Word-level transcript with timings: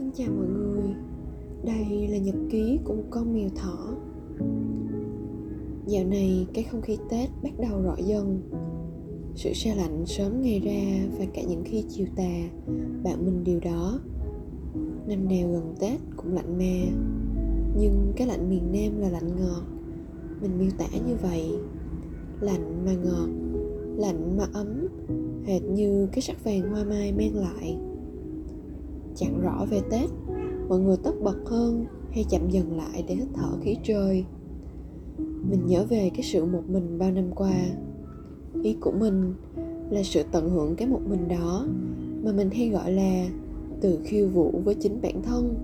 Xin 0.00 0.10
chào 0.12 0.28
mọi 0.36 0.46
người. 0.46 0.94
Đây 1.64 2.08
là 2.08 2.18
nhật 2.18 2.34
ký 2.50 2.78
của 2.84 2.94
một 2.94 3.02
con 3.10 3.34
mèo 3.34 3.48
thỏ. 3.56 3.94
Dạo 5.86 6.04
này 6.04 6.46
cái 6.54 6.64
không 6.64 6.82
khí 6.82 6.98
Tết 7.10 7.30
bắt 7.42 7.50
đầu 7.58 7.82
rõ 7.82 7.96
dần. 7.96 8.40
Sự 9.34 9.52
xe 9.52 9.74
lạnh 9.74 10.06
sớm 10.06 10.42
ngày 10.42 10.60
ra 10.60 11.08
và 11.18 11.24
cả 11.34 11.42
những 11.42 11.62
khi 11.64 11.84
chiều 11.88 12.06
tà, 12.16 12.50
Bạn 13.02 13.26
mình 13.26 13.44
điều 13.44 13.60
đó. 13.60 14.00
Năm 15.06 15.28
nào 15.28 15.48
gần 15.52 15.74
Tết 15.80 16.00
cũng 16.16 16.34
lạnh 16.34 16.58
mà. 16.58 16.96
Nhưng 17.78 18.12
cái 18.16 18.26
lạnh 18.26 18.50
miền 18.50 18.72
Nam 18.72 19.00
là 19.00 19.08
lạnh 19.08 19.36
ngọt. 19.40 19.62
Mình 20.42 20.58
miêu 20.58 20.70
tả 20.78 20.98
như 21.06 21.16
vậy. 21.22 21.50
Lạnh 22.40 22.84
mà 22.84 22.92
ngọt, 22.92 23.28
Lạnh 23.96 24.36
mà 24.36 24.46
ấm, 24.52 24.88
Hệt 25.44 25.62
như 25.62 26.08
cái 26.12 26.20
sắc 26.20 26.44
vàng 26.44 26.70
hoa 26.70 26.84
mai 26.84 27.12
mang 27.12 27.34
lại 27.34 27.78
chẳng 29.14 29.40
rõ 29.40 29.66
về 29.70 29.80
tết. 29.90 30.10
Mọi 30.68 30.80
người 30.80 30.96
tất 30.96 31.12
bật 31.22 31.36
hơn 31.46 31.84
hay 32.10 32.24
chậm 32.30 32.50
dần 32.50 32.76
lại 32.76 33.04
để 33.08 33.14
hít 33.14 33.28
thở 33.34 33.56
khí 33.62 33.76
trời. 33.84 34.24
Mình 35.50 35.66
nhớ 35.66 35.84
về 35.88 36.10
cái 36.10 36.22
sự 36.22 36.44
một 36.44 36.62
mình 36.68 36.98
bao 36.98 37.10
năm 37.10 37.30
qua. 37.34 37.54
Ý 38.62 38.76
của 38.80 38.92
mình 38.92 39.34
là 39.90 40.02
sự 40.02 40.22
tận 40.32 40.50
hưởng 40.50 40.76
cái 40.76 40.88
một 40.88 41.00
mình 41.08 41.28
đó 41.28 41.66
mà 42.24 42.32
mình 42.32 42.50
hay 42.50 42.68
gọi 42.68 42.92
là 42.92 43.28
từ 43.80 43.98
khiêu 44.04 44.28
vũ 44.28 44.60
với 44.64 44.74
chính 44.74 45.00
bản 45.02 45.22
thân. 45.22 45.54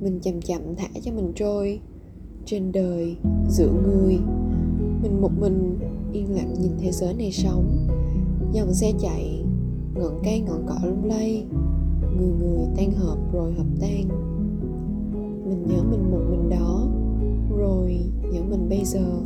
Mình 0.00 0.20
chậm 0.20 0.40
chậm 0.40 0.60
thả 0.76 0.88
cho 1.02 1.12
mình 1.12 1.32
trôi. 1.34 1.80
Trên 2.46 2.72
đời, 2.72 3.16
giữa 3.48 3.72
người, 3.86 4.18
mình 5.02 5.20
một 5.20 5.30
mình 5.40 5.78
yên 6.12 6.34
lặng 6.34 6.54
nhìn 6.62 6.72
thế 6.80 6.90
giới 6.92 7.14
này 7.14 7.32
sống. 7.32 7.88
Dòng 8.52 8.74
xe 8.74 8.92
chạy, 9.00 9.44
ngọn 9.94 10.20
cây 10.24 10.40
ngọn 10.40 10.66
cỏ 10.66 10.78
lung 10.84 11.04
lay 11.04 11.46
người 12.16 12.32
người 12.32 12.66
tan 12.76 12.92
hợp 12.92 13.18
rồi 13.32 13.52
hợp 13.52 13.66
tan. 13.80 14.08
Mình 15.48 15.64
nhớ 15.68 15.82
mình 15.82 16.10
một 16.10 16.20
mình 16.30 16.48
đó. 16.48 16.88
Rồi 17.58 18.00
nhớ 18.32 18.42
mình 18.50 18.68
bây 18.68 18.84
giờ. 18.84 19.20